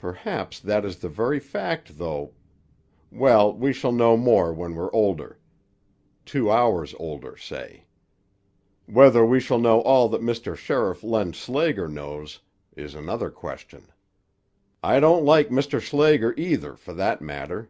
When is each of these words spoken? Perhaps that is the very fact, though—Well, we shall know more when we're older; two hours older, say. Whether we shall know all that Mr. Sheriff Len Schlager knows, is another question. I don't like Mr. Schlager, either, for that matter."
Perhaps 0.00 0.58
that 0.58 0.84
is 0.84 0.96
the 0.98 1.08
very 1.08 1.38
fact, 1.38 1.96
though—Well, 1.96 3.52
we 3.52 3.72
shall 3.72 3.92
know 3.92 4.16
more 4.16 4.52
when 4.52 4.74
we're 4.74 4.92
older; 4.92 5.38
two 6.24 6.50
hours 6.50 6.92
older, 6.98 7.36
say. 7.36 7.86
Whether 8.86 9.24
we 9.24 9.38
shall 9.38 9.60
know 9.60 9.80
all 9.82 10.08
that 10.08 10.22
Mr. 10.22 10.56
Sheriff 10.56 11.04
Len 11.04 11.30
Schlager 11.30 11.86
knows, 11.86 12.40
is 12.74 12.96
another 12.96 13.30
question. 13.30 13.86
I 14.82 14.98
don't 14.98 15.24
like 15.24 15.50
Mr. 15.50 15.80
Schlager, 15.80 16.34
either, 16.36 16.74
for 16.74 16.92
that 16.94 17.22
matter." 17.22 17.68